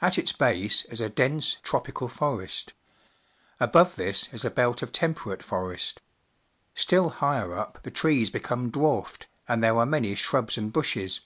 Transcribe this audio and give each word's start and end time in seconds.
At 0.00 0.16
its 0.16 0.30
ba.se 0.30 0.86
is 0.92 1.00
a 1.00 1.08
dense, 1.08 1.56
tropical 1.64 2.08
forest. 2.08 2.72
Above 3.58 3.96
this 3.96 4.28
is 4.32 4.44
a 4.44 4.48
belt 4.52 4.80
of 4.80 4.92
temperate 4.92 5.42
forest. 5.42 6.02
Still 6.72 7.08
higher 7.08 7.52
up 7.58 7.80
the 7.82 7.90
trees 7.90 8.30
become 8.30 8.70
dwarfed, 8.70 9.26
and 9.48 9.64
there 9.64 9.76
are 9.76 9.84
many 9.84 10.14
shrubs 10.14 10.56
and 10.56 10.72
bushes. 10.72 11.22